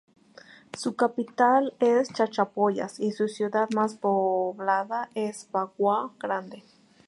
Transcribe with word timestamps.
Su 0.75 0.95
capital 0.95 1.75
es 1.79 2.11
Chachapoyas 2.11 2.99
y 2.99 3.11
su 3.11 3.27
ciudad 3.27 3.69
más 3.69 3.99
poblada 3.99 5.11
es 5.13 5.47
Bagua 5.51 6.11
Grande. 6.19 6.63